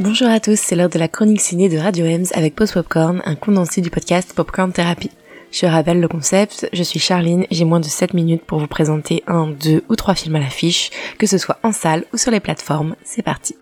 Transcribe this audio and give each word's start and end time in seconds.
Bonjour 0.00 0.28
à 0.28 0.40
tous, 0.40 0.58
c'est 0.58 0.74
l'heure 0.74 0.88
de 0.88 0.98
la 0.98 1.06
chronique 1.06 1.40
ciné 1.40 1.68
de 1.68 1.78
Radio 1.78 2.04
Ems 2.04 2.26
avec 2.32 2.56
Post 2.56 2.74
Popcorn, 2.74 3.22
un 3.24 3.36
condensé 3.36 3.80
du 3.80 3.90
podcast 3.90 4.32
Popcorn 4.34 4.72
Therapy. 4.72 5.10
Je 5.52 5.66
rappelle 5.66 6.00
le 6.00 6.08
concept, 6.08 6.68
je 6.72 6.82
suis 6.82 6.98
Charline, 6.98 7.46
j'ai 7.52 7.64
moins 7.64 7.78
de 7.78 7.84
7 7.84 8.12
minutes 8.12 8.44
pour 8.44 8.58
vous 8.58 8.66
présenter 8.66 9.22
un, 9.28 9.46
deux 9.46 9.84
ou 9.88 9.94
trois 9.94 10.16
films 10.16 10.34
à 10.34 10.40
l'affiche, 10.40 10.90
que 11.16 11.28
ce 11.28 11.38
soit 11.38 11.58
en 11.62 11.70
salle 11.70 12.04
ou 12.12 12.16
sur 12.16 12.32
les 12.32 12.40
plateformes, 12.40 12.96
c'est 13.04 13.22
parti. 13.22 13.54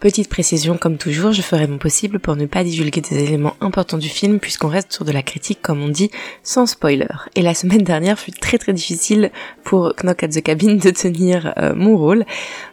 Petite 0.00 0.28
précision, 0.28 0.76
comme 0.76 0.96
toujours, 0.96 1.32
je 1.32 1.42
ferai 1.42 1.66
mon 1.66 1.78
possible 1.78 2.20
pour 2.20 2.36
ne 2.36 2.46
pas 2.46 2.62
divulguer 2.62 3.00
des 3.00 3.24
éléments 3.24 3.56
importants 3.60 3.98
du 3.98 4.08
film 4.08 4.38
puisqu'on 4.38 4.68
reste 4.68 4.92
sur 4.92 5.04
de 5.04 5.10
la 5.10 5.22
critique 5.22 5.60
comme 5.60 5.82
on 5.82 5.88
dit, 5.88 6.10
sans 6.44 6.66
spoiler. 6.66 7.08
Et 7.34 7.42
la 7.42 7.52
semaine 7.52 7.82
dernière 7.82 8.16
fut 8.16 8.30
très 8.30 8.58
très 8.58 8.72
difficile 8.72 9.32
pour 9.64 9.94
Knock 9.96 10.22
at 10.22 10.28
the 10.28 10.40
Cabin 10.40 10.74
de 10.74 10.90
tenir 10.90 11.52
euh, 11.56 11.74
mon 11.74 11.96
rôle. 11.96 12.24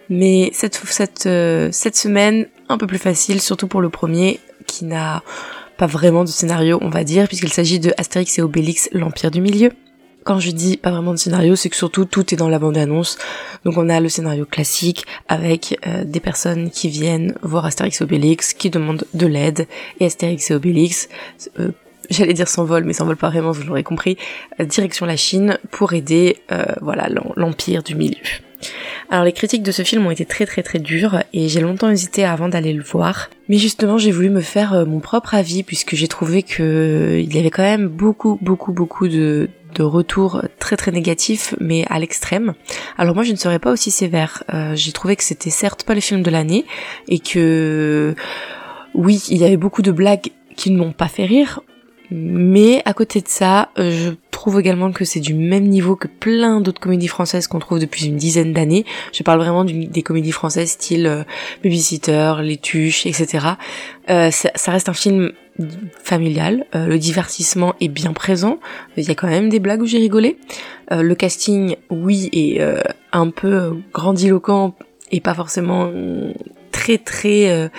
Mais 0.08 0.52
cette, 0.54 0.80
euh, 1.26 1.70
cette 1.72 1.96
semaine, 1.96 2.46
un 2.70 2.78
peu 2.78 2.88
plus 2.88 2.98
facile, 2.98 3.42
surtout 3.42 3.68
pour 3.68 3.82
le 3.82 3.90
premier, 3.90 4.40
qui 4.68 4.86
n'a 4.86 5.24
pas 5.78 5.88
vraiment 5.88 6.24
de 6.24 6.30
scénario, 6.30 6.80
on 6.82 6.90
va 6.90 7.04
dire, 7.04 7.28
puisqu'il 7.28 7.52
s'agit 7.52 7.80
de 7.80 7.94
Astérix 7.98 8.40
et 8.40 8.42
Obélix, 8.42 8.90
l'Empire 8.92 9.32
du 9.32 9.42
Milieu. 9.42 9.72
Quand 10.24 10.40
je 10.40 10.50
dis 10.50 10.78
pas 10.78 10.90
vraiment 10.90 11.12
de 11.12 11.20
scénario, 11.20 11.56
c'est 11.56 11.70
que 11.70 11.76
surtout 11.76 12.06
tout 12.06 12.34
est 12.34 12.38
dans 12.38 12.50
la 12.50 12.58
bande-annonce. 12.58 13.20
Donc 13.64 13.78
on 13.78 13.90
a 13.90 14.00
le 14.00 14.10
scénario 14.10 14.46
classique 14.46 15.06
avec 15.28 15.78
euh, 15.86 16.04
des 16.04 16.20
personnes 16.20 16.72
qui 16.72 16.90
viennent 16.90 17.36
voir 17.44 17.66
Astérix 17.66 18.02
et 18.02 18.04
Obélix, 18.04 18.54
qui 18.54 18.72
demandent 18.72 19.06
de 19.14 19.28
l'aide, 19.28 19.68
et 20.00 20.06
Astérix 20.06 20.50
et 20.50 20.56
Obélix, 20.56 21.10
euh, 21.60 21.72
j'allais 22.10 22.34
dire 22.34 22.48
s'envolent, 22.48 22.86
mais 22.86 22.94
s'envolent 22.94 23.18
pas 23.18 23.30
vraiment, 23.30 23.52
vous 23.52 23.64
l'aurez 23.64 23.84
compris, 23.84 24.18
euh, 24.60 24.66
direction 24.66 25.06
la 25.06 25.18
Chine 25.18 25.60
pour 25.70 25.94
aider 25.94 26.38
voilà 26.82 27.08
l'Empire 27.36 27.84
du 27.84 27.94
Milieu. 27.94 28.18
Alors 29.10 29.24
les 29.24 29.32
critiques 29.32 29.64
de 29.64 29.72
ce 29.72 29.84
film 29.84 30.06
ont 30.06 30.12
été 30.12 30.26
très 30.26 30.46
très 30.46 30.64
très 30.64 30.80
dures 30.80 31.24
et 31.34 31.48
j'ai 31.48 31.62
longtemps 31.62 31.90
hésité 31.90 32.26
avant 32.26 32.50
d'aller 32.50 32.74
le 32.74 32.84
voir. 32.84 33.30
Mais 33.50 33.58
justement 33.58 33.98
j'ai 33.98 34.12
voulu 34.12 34.30
me 34.30 34.42
faire 34.42 34.74
euh, 34.74 34.86
mon 34.86 35.00
propre 35.00 35.36
avis 35.36 35.64
puisque 35.64 35.96
j'ai 35.96 36.08
trouvé 36.08 36.44
que 36.44 37.20
il 37.22 37.36
y 37.36 37.40
avait 37.40 37.52
quand 37.52 37.64
même 37.64 37.88
beaucoup 37.88 38.38
beaucoup 38.42 38.72
beaucoup 38.72 39.08
de, 39.08 39.50
retours 39.78 40.42
très 40.58 40.78
très 40.78 40.92
négatifs 40.92 41.54
mais 41.60 41.86
à 41.90 42.00
l'extrême. 42.00 42.54
Alors 42.98 43.14
moi 43.14 43.24
je 43.24 43.32
ne 43.32 43.38
serais 43.38 43.60
pas 43.60 43.72
aussi 43.72 43.92
sévère. 43.92 44.44
Euh, 44.54 44.74
j'ai 44.76 44.94
trouvé 44.94 45.16
que 45.16 45.24
c'était 45.24 45.50
certes 45.50 45.84
pas 45.84 45.96
le 45.96 46.02
film 46.02 46.24
de 46.24 46.32
l'année 46.32 46.66
et 47.10 47.20
que 47.20 48.16
oui 48.94 49.22
il 49.30 49.38
y 49.38 49.44
avait 49.44 49.58
beaucoup 49.58 49.82
de 49.82 49.92
blagues 49.92 50.32
qui 50.56 50.72
ne 50.72 50.78
m'ont 50.78 50.94
pas 50.94 51.10
fait 51.10 51.26
rire 51.26 51.60
mais 52.12 52.82
à 52.86 52.94
côté 52.94 53.22
de 53.22 53.28
ça, 53.28 53.70
euh, 53.78 53.92
je 53.92 54.10
trouve 54.46 54.60
également 54.60 54.92
que 54.92 55.06
c'est 55.06 55.22
du 55.22 55.34
même 55.34 55.64
niveau 55.64 55.96
que 55.96 56.08
plein 56.08 56.62
d'autres 56.62 56.80
comédies 56.80 57.08
françaises 57.08 57.48
qu'on 57.48 57.58
trouve 57.58 57.80
depuis 57.80 58.06
une 58.06 58.16
dizaine 58.16 58.54
d'années. 58.54 58.86
Je 59.12 59.24
parle 59.24 59.40
vraiment 59.40 59.66
des 59.66 60.04
comédies 60.04 60.32
françaises 60.32 60.70
style 60.70 61.08
euh, 61.08 61.24
Babysitter, 61.64 62.36
Les 62.44 62.58
Tuches, 62.58 63.08
etc. 63.08 63.48
Euh, 64.12 64.30
ça, 64.30 64.72
reste 64.72 64.88
un 64.88 64.94
film 64.94 65.32
familial, 66.04 66.68
euh, 66.76 66.86
le 66.86 67.00
divertissement 67.00 67.74
est 67.82 67.88
bien 67.88 68.14
présent, 68.14 68.60
il 68.98 69.08
y 69.08 69.10
a 69.10 69.16
quand 69.16 69.28
même 69.28 69.50
des 69.50 69.60
blagues 69.60 69.82
où 69.82 69.88
j'ai 69.88 69.98
rigolé. 69.98 70.38
le 70.92 71.16
casting, 71.16 71.76
oui, 71.90 72.30
est 72.32 72.62
un 73.14 73.32
peu 73.32 73.72
grandiloquent 73.94 74.76
et 75.12 75.22
pas 75.22 75.34
forcément 75.34 75.92
très 76.72 77.00
très 77.00 77.72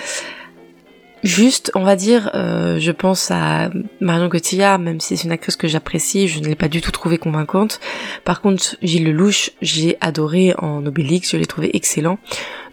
Juste, 1.22 1.72
on 1.75 1.83
va 1.83 1.97
dire, 1.97 2.31
euh, 2.34 2.78
je 2.78 2.92
pense 2.92 3.31
à 3.31 3.70
Marion 4.00 4.28
Cotillard, 4.28 4.78
même 4.78 5.00
si 5.00 5.17
c'est 5.17 5.25
une 5.25 5.33
actrice 5.33 5.56
que 5.56 5.67
j'apprécie, 5.67 6.28
je 6.28 6.41
ne 6.41 6.47
l'ai 6.47 6.55
pas 6.55 6.69
du 6.69 6.81
tout 6.81 6.91
trouvée 6.91 7.19
convaincante. 7.19 7.81
Par 8.25 8.41
contre, 8.41 8.77
Gilles 8.83 9.05
Lelouch, 9.05 9.50
j'ai 9.62 9.97
adoré 10.00 10.55
en 10.58 10.84
Obélix, 10.84 11.33
je 11.33 11.36
l'ai 11.36 11.47
trouvé 11.47 11.70
excellent. 11.75 12.19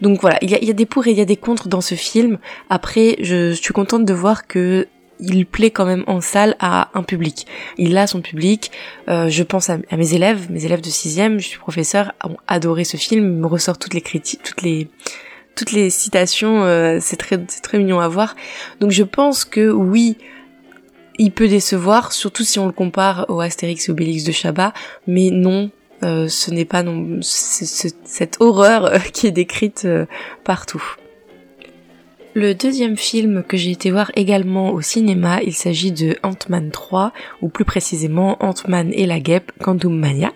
Donc 0.02 0.20
voilà, 0.20 0.38
il 0.42 0.50
y 0.50 0.70
a, 0.70 0.72
des 0.74 0.86
pour 0.86 1.06
et 1.06 1.10
il 1.10 1.16
y 1.16 1.22
a 1.22 1.24
des 1.24 1.36
contre 1.36 1.68
dans 1.68 1.80
ce 1.80 1.94
film. 1.94 2.38
Après, 2.68 3.16
je, 3.20 3.52
suis 3.52 3.72
contente 3.72 4.04
de 4.04 4.12
voir 4.12 4.46
que 4.46 4.86
il 5.20 5.46
plaît 5.46 5.70
quand 5.70 5.86
même 5.86 6.04
en 6.06 6.20
salle 6.20 6.54
à 6.58 6.90
un 6.94 7.02
public. 7.02 7.46
Il 7.78 7.96
a 7.96 8.06
son 8.06 8.20
public. 8.20 8.70
Euh, 9.08 9.28
je 9.30 9.42
pense 9.42 9.70
à, 9.70 9.78
mes 9.96 10.14
élèves, 10.14 10.50
mes 10.50 10.64
élèves 10.64 10.80
de 10.80 10.90
sixième, 10.90 11.38
je 11.38 11.46
suis 11.46 11.58
professeur, 11.58 12.12
ont 12.24 12.36
adoré 12.46 12.84
ce 12.84 12.96
film. 12.96 13.24
Il 13.24 13.40
me 13.40 13.46
ressort 13.46 13.78
toutes 13.78 13.94
les 13.94 14.00
critiques, 14.00 14.42
toutes 14.42 14.62
les 14.62 14.88
toutes 15.54 15.72
les 15.72 15.90
citations, 15.90 16.64
euh, 16.64 16.98
c'est 17.00 17.16
très, 17.16 17.38
très 17.38 17.78
mignon 17.78 18.00
à 18.00 18.08
voir. 18.08 18.34
Donc 18.80 18.90
je 18.90 19.02
pense 19.02 19.44
que 19.44 19.70
oui, 19.70 20.16
il 21.18 21.32
peut 21.32 21.48
décevoir, 21.48 22.12
surtout 22.12 22.44
si 22.44 22.58
on 22.58 22.66
le 22.66 22.72
compare 22.72 23.26
au 23.28 23.40
Astérix 23.40 23.88
et 23.88 23.92
Obélix 23.92 24.24
de 24.24 24.32
Chabat, 24.32 24.72
mais 25.06 25.30
non, 25.30 25.70
euh, 26.02 26.28
ce 26.28 26.50
n'est 26.50 26.64
pas 26.64 26.82
non, 26.82 27.20
cette 27.22 28.36
horreur 28.40 28.86
euh, 28.86 28.98
qui 29.12 29.26
est 29.26 29.32
décrite 29.32 29.86
partout. 30.42 30.82
Le 32.36 32.52
deuxième 32.52 32.96
film 32.96 33.44
que 33.44 33.56
j'ai 33.56 33.70
été 33.70 33.92
voir 33.92 34.10
également 34.16 34.72
au 34.72 34.80
cinéma, 34.80 35.40
il 35.44 35.54
s'agit 35.54 35.92
de 35.92 36.16
Ant-Man 36.24 36.72
3, 36.72 37.12
ou 37.42 37.48
plus 37.48 37.64
précisément 37.64 38.36
Ant-Man 38.40 38.90
et 38.92 39.06
la 39.06 39.20
guêpe, 39.20 39.52
Quantum 39.62 39.96
Mania, 39.96 40.32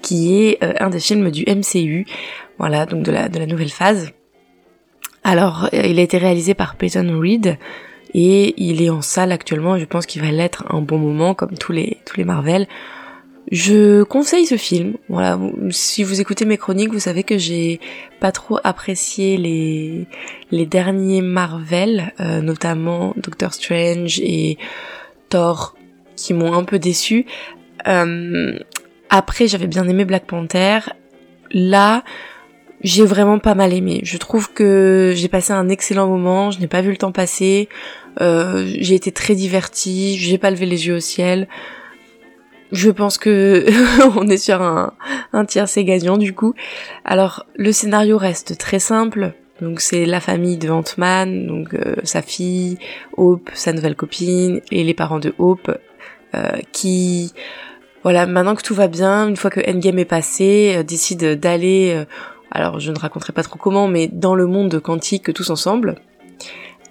qui 0.00 0.42
est 0.42 0.58
un 0.80 0.88
des 0.88 1.00
films 1.00 1.30
du 1.30 1.44
MCU, 1.46 2.06
voilà, 2.56 2.86
donc 2.86 3.02
de 3.02 3.12
la, 3.12 3.28
de 3.28 3.38
la 3.38 3.44
nouvelle 3.44 3.68
phase. 3.68 4.14
Alors, 5.24 5.68
euh, 5.72 5.82
il 5.84 5.98
a 5.98 6.02
été 6.02 6.18
réalisé 6.18 6.54
par 6.54 6.76
Peyton 6.76 7.18
Reed 7.18 7.58
et 8.12 8.54
il 8.56 8.82
est 8.82 8.90
en 8.90 9.02
salle 9.02 9.32
actuellement. 9.32 9.78
Je 9.78 9.86
pense 9.86 10.06
qu'il 10.06 10.22
va 10.22 10.30
l'être 10.30 10.64
un 10.72 10.80
bon 10.80 10.98
moment, 10.98 11.34
comme 11.34 11.56
tous 11.58 11.72
les 11.72 11.98
tous 12.04 12.18
les 12.18 12.24
Marvel. 12.24 12.68
Je 13.50 14.02
conseille 14.04 14.46
ce 14.46 14.56
film. 14.56 14.94
Voilà, 15.08 15.38
si 15.70 16.02
vous 16.02 16.20
écoutez 16.20 16.44
mes 16.44 16.56
chroniques, 16.56 16.92
vous 16.92 17.00
savez 17.00 17.24
que 17.24 17.36
j'ai 17.36 17.80
pas 18.20 18.32
trop 18.32 18.58
apprécié 18.64 19.36
les 19.36 20.06
les 20.50 20.66
derniers 20.66 21.22
Marvel, 21.22 22.12
euh, 22.20 22.40
notamment 22.40 23.14
Doctor 23.16 23.52
Strange 23.52 24.20
et 24.20 24.58
Thor, 25.28 25.74
qui 26.16 26.32
m'ont 26.34 26.54
un 26.54 26.64
peu 26.64 26.78
déçu. 26.78 27.26
Euh, 27.86 28.58
après, 29.10 29.46
j'avais 29.46 29.66
bien 29.66 29.86
aimé 29.88 30.04
Black 30.04 30.26
Panther. 30.26 30.80
Là, 31.50 32.02
j'ai 32.84 33.04
vraiment 33.04 33.38
pas 33.38 33.54
mal 33.54 33.72
aimé. 33.72 34.00
Je 34.04 34.18
trouve 34.18 34.52
que 34.52 35.12
j'ai 35.16 35.28
passé 35.28 35.52
un 35.52 35.68
excellent 35.68 36.06
moment, 36.06 36.50
je 36.50 36.60
n'ai 36.60 36.68
pas 36.68 36.82
vu 36.82 36.90
le 36.90 36.96
temps 36.98 37.12
passer, 37.12 37.68
euh, 38.20 38.70
j'ai 38.78 38.94
été 38.94 39.10
très 39.10 39.34
divertie, 39.34 40.18
j'ai 40.18 40.38
pas 40.38 40.50
levé 40.50 40.66
les 40.66 40.86
yeux 40.86 40.96
au 40.96 41.00
ciel. 41.00 41.48
Je 42.72 42.90
pense 42.90 43.18
que 43.18 43.66
on 44.16 44.28
est 44.28 44.36
sur 44.36 44.60
un, 44.62 44.92
un 45.32 45.44
tiercé 45.46 45.84
gagnant 45.84 46.18
du 46.18 46.34
coup. 46.34 46.54
Alors 47.04 47.46
le 47.56 47.72
scénario 47.72 48.18
reste 48.18 48.58
très 48.58 48.78
simple. 48.78 49.32
Donc 49.60 49.80
c'est 49.80 50.04
la 50.04 50.20
famille 50.20 50.58
de 50.58 50.68
Ant-Man, 50.68 51.46
donc 51.46 51.74
euh, 51.74 51.94
sa 52.02 52.22
fille, 52.22 52.76
Hope, 53.16 53.50
sa 53.54 53.72
nouvelle 53.72 53.94
copine 53.94 54.60
et 54.70 54.82
les 54.84 54.94
parents 54.94 55.20
de 55.20 55.32
Hope 55.38 55.70
euh, 56.34 56.58
qui 56.72 57.32
voilà, 58.02 58.26
maintenant 58.26 58.54
que 58.54 58.62
tout 58.62 58.74
va 58.74 58.86
bien, 58.86 59.28
une 59.28 59.36
fois 59.36 59.50
que 59.50 59.60
Endgame 59.66 59.98
est 59.98 60.04
passé, 60.04 60.74
euh, 60.76 60.82
décide 60.82 61.40
d'aller 61.40 62.04
alors 62.54 62.78
je 62.78 62.92
ne 62.92 62.98
raconterai 62.98 63.32
pas 63.32 63.42
trop 63.42 63.58
comment, 63.58 63.88
mais 63.88 64.06
dans 64.06 64.36
le 64.36 64.46
monde 64.46 64.80
quantique 64.80 65.34
tous 65.34 65.50
ensemble. 65.50 65.96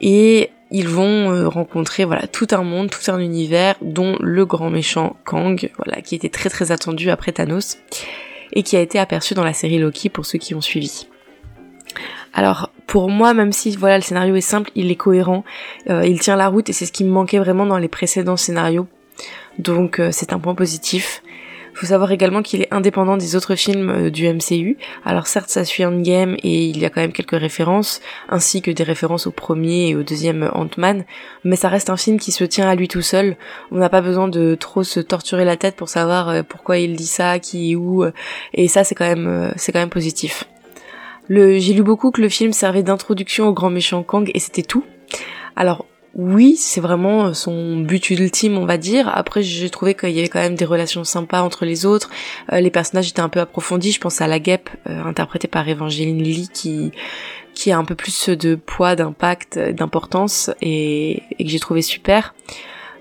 Et 0.02 0.50
ils 0.70 0.90
vont 0.90 1.32
euh, 1.32 1.48
rencontrer 1.48 2.04
voilà 2.04 2.28
tout 2.28 2.48
un 2.52 2.64
monde, 2.64 2.90
tout 2.90 3.10
un 3.10 3.20
univers, 3.20 3.76
dont 3.82 4.18
le 4.20 4.46
grand 4.46 4.70
méchant 4.70 5.16
Kang, 5.24 5.72
voilà, 5.78 6.02
qui 6.02 6.16
était 6.16 6.30
très 6.30 6.50
très 6.50 6.72
attendu 6.72 7.10
après 7.10 7.32
Thanos, 7.32 7.78
et 8.52 8.62
qui 8.64 8.76
a 8.76 8.82
été 8.82 9.00
aperçu 9.00 9.34
dans 9.34 9.46
la 9.46 9.54
série 9.54 9.80
Loki 9.80 10.10
pour 10.10 10.26
ceux 10.26 10.38
qui 10.38 10.54
ont 10.54 10.62
suivi. 10.62 11.08
Alors 12.34 12.70
pour 12.86 13.10
moi, 13.10 13.34
même 13.34 13.54
si 13.54 13.76
voilà 13.76 13.98
le 13.98 14.04
scénario 14.04 14.36
est 14.36 14.42
simple, 14.42 14.70
il 14.76 14.92
est 14.92 14.96
cohérent, 14.96 15.46
euh, 15.90 16.06
il 16.06 16.20
tient 16.20 16.36
la 16.36 16.50
route 16.50 16.70
et 16.70 16.74
c'est 16.74 16.86
ce 16.86 16.92
qui 16.92 17.06
me 17.06 17.12
manquait 17.12 17.40
vraiment 17.40 17.66
dans 17.66 17.78
les 17.78 17.88
précédents 17.88 18.38
scénarios. 18.38 18.88
Donc 19.60 20.00
euh, 20.00 20.10
c'est 20.12 20.34
un 20.34 20.40
point 20.40 20.56
positif. 20.56 21.23
Faut 21.84 21.90
savoir 21.90 22.14
également 22.14 22.42
qu'il 22.42 22.62
est 22.62 22.74
indépendant 22.74 23.18
des 23.18 23.36
autres 23.36 23.56
films 23.56 23.90
euh, 23.90 24.10
du 24.10 24.26
MCU. 24.26 24.78
Alors 25.04 25.28
certes, 25.28 25.50
ça 25.50 25.66
suit 25.66 25.84
Endgame 25.84 26.38
et 26.42 26.64
il 26.64 26.78
y 26.78 26.86
a 26.86 26.90
quand 26.90 27.02
même 27.02 27.12
quelques 27.12 27.38
références, 27.38 28.00
ainsi 28.30 28.62
que 28.62 28.72
des 28.72 28.84
références 28.84 29.28
au 29.28 29.32
premier 29.32 29.90
et 29.90 29.96
au 29.98 30.02
deuxième 30.02 30.50
Ant-Man, 30.54 31.04
mais 31.44 31.58
ça 31.58 31.68
reste 31.68 31.90
un 31.90 31.98
film 31.98 32.22
qui 32.22 32.32
se 32.32 32.46
tient 32.46 32.70
à 32.70 32.76
lui 32.76 32.88
tout 32.88 33.02
seul. 33.02 33.36
On 33.70 33.80
n'a 33.80 33.90
pas 33.90 34.00
besoin 34.00 34.30
de 34.30 34.56
trop 34.56 34.84
se 34.84 35.02
torturer 35.02 35.44
la 35.44 35.58
tête 35.58 35.76
pour 35.76 35.90
savoir 35.90 36.30
euh, 36.30 36.42
pourquoi 36.48 36.78
il 36.78 36.96
dit 36.96 37.06
ça, 37.06 37.38
qui 37.40 37.74
est 37.74 37.76
où, 37.76 38.06
euh, 38.06 38.14
et 38.54 38.70
ça 38.70 38.86
c'est 38.86 38.96
quand 38.96 39.04
même 39.04 39.52
c'est 39.58 39.74
quand 39.74 39.80
même 39.80 39.90
positif. 39.90 40.46
Le, 41.28 41.60
j'ai 41.60 41.74
lu 41.74 41.84
beaucoup 41.84 42.12
que 42.12 42.22
le 42.22 42.30
film 42.30 42.54
servait 42.54 42.84
d'introduction 42.84 43.50
au 43.50 43.54
grand 43.54 43.70
méchant 43.70 44.04
Kang 44.04 44.32
et 44.34 44.40
c'était 44.40 44.64
tout. 44.64 44.86
Alors 45.58 45.86
oui, 46.16 46.56
c'est 46.58 46.82
vraiment 46.82 47.26
euh, 47.26 47.34
son 47.34 47.80
but 47.80 48.12
ultime, 48.12 48.58
on 48.58 48.66
va 48.66 48.78
dire. 48.78 49.10
Après, 49.14 49.42
j'ai 49.42 49.70
trouvé 49.72 49.96
qu'il 49.96 50.12
y 50.12 50.20
avait 50.20 50.28
quand 50.28 50.40
même 50.40 50.56
des 50.56 50.66
relations 50.66 51.04
sympas 51.04 51.42
entre 51.42 51.66
les 51.66 51.88
autres. 51.88 52.12
Euh, 52.52 52.60
les 52.60 52.70
personnages 52.70 53.10
étaient 53.10 53.22
un 53.22 53.30
peu 53.30 53.40
approfondis. 53.40 53.92
Je 53.92 54.00
pense 54.00 54.22
à 54.22 54.28
la 54.28 54.40
guêpe, 54.40 54.70
euh, 54.88 55.04
interprétée 55.04 55.48
par 55.48 55.68
Evangeline 55.68 56.22
Lilly, 56.22 56.50
qui 56.50 56.92
qui 57.56 57.72
a 57.72 57.78
un 57.78 57.86
peu 57.86 57.94
plus 57.94 58.30
de 58.30 58.56
poids, 58.56 58.96
d'impact, 58.96 59.60
d'importance, 59.60 60.50
et, 60.60 61.22
que 61.38 61.48
j'ai 61.48 61.60
trouvé 61.60 61.84
super. 61.84 62.34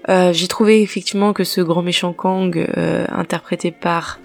j'ai 0.06 0.46
trouvé 0.46 0.82
effectivement 0.82 1.32
que 1.32 1.42
ce 1.42 1.62
grand 1.62 1.80
méchant 1.80 2.12
Kang, 2.12 2.68
interprété 3.08 3.70
par 3.70 4.20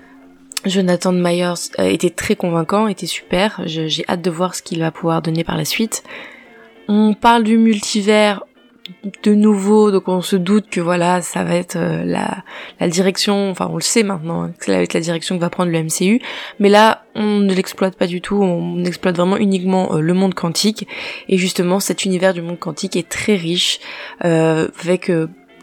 Jonathan 0.66 1.14
Myers, 1.14 1.72
était 1.80 2.10
très 2.10 2.36
convaincant, 2.36 2.90
était 2.90 3.06
super. 3.06 3.62
J'ai 3.64 4.04
hâte 4.10 4.22
de 4.22 4.30
voir 4.30 4.54
ce 4.54 4.62
qu'il 4.62 4.80
va 4.80 4.92
pouvoir 4.92 5.22
donner 5.22 5.46
par 5.46 5.56
la 5.56 5.64
suite. 5.64 6.04
On 6.90 7.14
parle 7.14 7.46
du 7.46 7.58
multivers 7.58 8.44
de 9.24 9.34
nouveau, 9.34 9.92
donc 9.92 10.08
on 10.08 10.22
se 10.22 10.36
doute 10.36 10.70
que 10.70 10.82
voilà, 10.82 11.22
ça 11.22 11.44
va 11.44 11.56
être 11.56 11.76
euh, 11.76 12.04
la, 12.04 12.44
la 12.80 12.88
direction, 12.88 13.50
enfin 13.50 13.68
on 13.72 13.76
le 13.76 13.82
sait 13.82 14.04
maintenant, 14.04 14.44
hein, 14.44 14.54
que 14.58 14.66
ça 14.66 14.74
va 14.74 14.82
être 14.82 14.94
la 14.94 15.00
direction 15.00 15.36
que 15.36 15.42
va 15.42 15.50
prendre 15.50 15.72
le 15.72 15.84
MCU, 15.84 16.22
mais 16.60 16.70
là 16.70 17.04
on 17.16 17.40
ne 17.40 17.54
l'exploite 17.54 17.96
pas 17.96 18.08
du 18.08 18.22
tout, 18.22 18.36
on 18.36 18.84
exploite 18.86 19.16
vraiment 19.16 19.38
uniquement 19.38 19.96
euh, 19.96 20.00
le 20.00 20.14
monde 20.14 20.34
quantique, 20.34 20.88
et 21.30 21.38
justement 21.38 21.80
cet 21.80 22.06
univers 22.06 22.34
du 22.34 22.42
monde 22.42 22.60
quantique 22.60 22.96
est 22.96 23.10
très 23.10 23.36
riche, 23.36 23.80
euh, 24.26 24.68
avec 24.82 25.12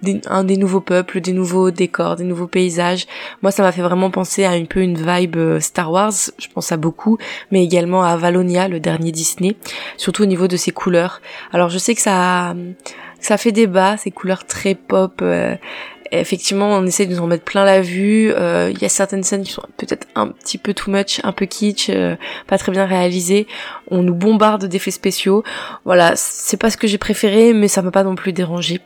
des, 0.04 0.20
un 0.26 0.44
des 0.44 0.56
nouveaux 0.56 0.80
peuples, 0.80 1.20
des 1.20 1.32
nouveaux 1.32 1.70
décors, 1.70 2.16
des 2.16 2.24
nouveaux 2.24 2.46
paysages. 2.46 3.06
Moi, 3.42 3.50
ça 3.50 3.62
m'a 3.62 3.72
fait 3.72 3.82
vraiment 3.82 4.10
penser 4.10 4.44
à 4.44 4.50
un 4.50 4.64
peu 4.64 4.80
une 4.80 4.96
vibe 4.96 5.58
Star 5.60 5.90
Wars. 5.90 6.12
Je 6.38 6.46
pense 6.54 6.70
à 6.70 6.76
beaucoup, 6.76 7.18
mais 7.50 7.64
également 7.64 8.04
à 8.04 8.16
Valonia, 8.16 8.68
le 8.68 8.80
dernier 8.80 9.10
Disney, 9.10 9.56
surtout 9.96 10.22
au 10.22 10.26
niveau 10.26 10.46
de 10.46 10.56
ses 10.56 10.70
couleurs. 10.70 11.20
Alors, 11.52 11.70
je 11.70 11.78
sais 11.78 11.94
que 11.94 12.00
ça, 12.00 12.54
ça 13.20 13.36
fait 13.38 13.52
débat, 13.52 13.96
ces 13.96 14.10
couleurs 14.10 14.44
très 14.44 14.74
pop. 14.74 15.20
Euh, 15.22 15.56
effectivement, 16.12 16.68
on 16.70 16.84
essaie 16.86 17.06
de 17.06 17.14
nous 17.14 17.20
en 17.20 17.26
mettre 17.26 17.44
plein 17.44 17.64
la 17.64 17.80
vue. 17.80 18.32
Euh, 18.32 18.70
il 18.72 18.80
y 18.80 18.84
a 18.84 18.88
certaines 18.88 19.22
scènes 19.22 19.42
qui 19.42 19.52
sont 19.52 19.62
peut-être 19.76 20.06
un 20.14 20.28
petit 20.28 20.58
peu 20.58 20.74
too 20.74 20.90
much, 20.90 21.20
un 21.24 21.32
peu 21.32 21.46
kitsch, 21.46 21.90
euh, 21.90 22.16
pas 22.46 22.58
très 22.58 22.72
bien 22.72 22.86
réalisées. 22.86 23.46
On 23.90 24.02
nous 24.02 24.14
bombarde 24.14 24.66
d'effets 24.66 24.90
spéciaux. 24.90 25.42
Voilà, 25.84 26.12
c'est 26.16 26.56
pas 26.56 26.70
ce 26.70 26.76
que 26.76 26.86
j'ai 26.86 26.98
préféré, 26.98 27.52
mais 27.52 27.68
ça 27.68 27.82
m'a 27.82 27.90
pas 27.90 28.04
non 28.04 28.14
plus 28.14 28.32
dérangé. 28.32 28.80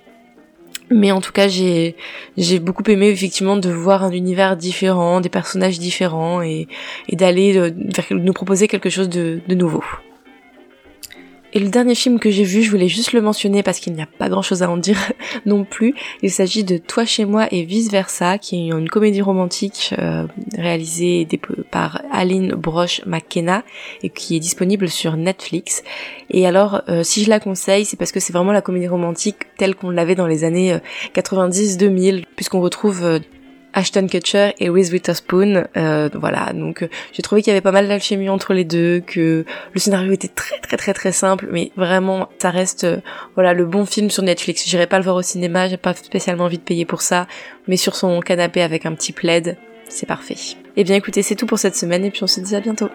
Mais 0.90 1.12
en 1.12 1.20
tout 1.20 1.32
cas, 1.32 1.48
j'ai 1.48 1.96
j'ai 2.36 2.58
beaucoup 2.58 2.82
aimé 2.88 3.08
effectivement 3.08 3.56
de 3.56 3.70
voir 3.70 4.04
un 4.04 4.10
univers 4.10 4.56
différent, 4.56 5.20
des 5.20 5.28
personnages 5.28 5.78
différents 5.78 6.40
et, 6.42 6.66
et 7.08 7.16
d'aller 7.16 7.72
nous 8.10 8.32
proposer 8.32 8.68
quelque 8.68 8.90
chose 8.90 9.08
de, 9.08 9.40
de 9.46 9.54
nouveau. 9.54 9.84
Et 11.58 11.60
le 11.60 11.70
dernier 11.70 11.96
film 11.96 12.20
que 12.20 12.30
j'ai 12.30 12.44
vu, 12.44 12.62
je 12.62 12.70
voulais 12.70 12.86
juste 12.86 13.12
le 13.12 13.20
mentionner 13.20 13.64
parce 13.64 13.80
qu'il 13.80 13.92
n'y 13.92 14.00
a 14.00 14.06
pas 14.06 14.28
grand 14.28 14.42
chose 14.42 14.62
à 14.62 14.70
en 14.70 14.76
dire 14.76 14.96
non 15.44 15.64
plus. 15.64 15.92
Il 16.22 16.30
s'agit 16.30 16.62
de 16.62 16.78
Toi 16.78 17.04
chez 17.04 17.24
moi 17.24 17.48
et 17.50 17.64
vice 17.64 17.90
versa, 17.90 18.38
qui 18.38 18.54
est 18.54 18.68
une 18.70 18.88
comédie 18.88 19.22
romantique 19.22 19.92
euh, 19.98 20.28
réalisée 20.56 21.26
par 21.72 22.00
Aline 22.12 22.52
Broche 22.52 23.00
McKenna 23.06 23.64
et 24.04 24.08
qui 24.08 24.36
est 24.36 24.38
disponible 24.38 24.88
sur 24.88 25.16
Netflix. 25.16 25.82
Et 26.30 26.46
alors, 26.46 26.82
euh, 26.88 27.02
si 27.02 27.24
je 27.24 27.28
la 27.28 27.40
conseille, 27.40 27.84
c'est 27.84 27.96
parce 27.96 28.12
que 28.12 28.20
c'est 28.20 28.32
vraiment 28.32 28.52
la 28.52 28.62
comédie 28.62 28.86
romantique 28.86 29.38
telle 29.56 29.74
qu'on 29.74 29.90
l'avait 29.90 30.14
dans 30.14 30.28
les 30.28 30.44
années 30.44 30.78
90-2000, 31.16 32.18
euh, 32.18 32.22
puisqu'on 32.36 32.60
retrouve 32.60 33.18
Ashton 33.72 34.06
Kutcher 34.06 34.54
et 34.58 34.68
Reese 34.68 34.90
Witherspoon. 34.92 35.64
Euh, 35.76 36.08
voilà, 36.14 36.52
donc 36.52 36.82
euh, 36.82 36.88
j'ai 37.12 37.22
trouvé 37.22 37.42
qu'il 37.42 37.50
y 37.50 37.52
avait 37.52 37.60
pas 37.60 37.72
mal 37.72 37.88
d'alchimie 37.88 38.28
entre 38.28 38.54
les 38.54 38.64
deux, 38.64 39.00
que 39.00 39.44
le 39.72 39.80
scénario 39.80 40.12
était 40.12 40.28
très 40.28 40.58
très 40.58 40.76
très 40.76 40.94
très 40.94 41.12
simple, 41.12 41.48
mais 41.50 41.72
vraiment 41.76 42.28
ça 42.38 42.50
reste 42.50 42.84
euh, 42.84 42.98
voilà 43.34 43.54
le 43.54 43.64
bon 43.64 43.84
film 43.86 44.10
sur 44.10 44.22
Netflix. 44.22 44.64
J'irai 44.66 44.86
pas 44.86 44.98
le 44.98 45.04
voir 45.04 45.16
au 45.16 45.22
cinéma, 45.22 45.68
j'ai 45.68 45.76
pas 45.76 45.94
spécialement 45.94 46.44
envie 46.44 46.58
de 46.58 46.62
payer 46.62 46.84
pour 46.84 47.02
ça, 47.02 47.26
mais 47.66 47.76
sur 47.76 47.94
son 47.94 48.20
canapé 48.20 48.62
avec 48.62 48.86
un 48.86 48.94
petit 48.94 49.12
plaid, 49.12 49.56
c'est 49.88 50.06
parfait. 50.06 50.36
Eh 50.76 50.84
bien 50.84 50.96
écoutez, 50.96 51.22
c'est 51.22 51.36
tout 51.36 51.46
pour 51.46 51.58
cette 51.58 51.76
semaine 51.76 52.04
et 52.04 52.10
puis 52.10 52.22
on 52.22 52.28
se 52.28 52.40
dit 52.40 52.56
à 52.56 52.60
bientôt. 52.60 52.88